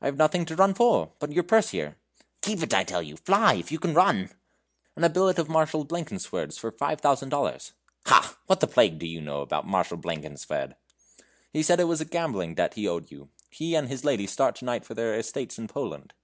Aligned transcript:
"I 0.00 0.06
have 0.06 0.16
nothing 0.16 0.44
to 0.44 0.54
run 0.54 0.74
for. 0.74 1.10
But 1.18 1.32
your 1.32 1.42
purse, 1.42 1.70
here" 1.70 1.96
"Keep 2.42 2.62
it, 2.62 2.72
I 2.72 2.84
tell 2.84 3.02
you. 3.02 3.16
Fly! 3.16 3.54
if 3.54 3.72
you 3.72 3.80
can 3.80 3.94
run." 3.94 4.30
"And 4.94 5.04
a 5.04 5.08
billet 5.10 5.40
of 5.40 5.48
Marshal 5.48 5.84
Blankenswerd's 5.84 6.56
for 6.56 6.70
five 6.70 7.00
thousand 7.00 7.30
dollars" 7.30 7.72
"Ha! 8.06 8.36
what 8.46 8.60
the 8.60 8.68
plague 8.68 9.00
do 9.00 9.08
you 9.08 9.20
know 9.20 9.40
about 9.42 9.66
Marshal 9.66 9.98
Blankenswerd?" 9.98 10.76
"He 11.52 11.64
said 11.64 11.80
it 11.80 11.88
was 11.90 12.00
a 12.00 12.04
gambling 12.04 12.54
debt 12.54 12.74
he 12.74 12.86
owed 12.86 13.10
you. 13.10 13.28
He 13.50 13.74
and 13.74 13.88
his 13.88 14.04
lady 14.04 14.28
start 14.28 14.54
to 14.54 14.64
night 14.64 14.84
for 14.84 14.94
their 14.94 15.14
estates 15.18 15.58
in 15.58 15.66
Poland." 15.66 16.14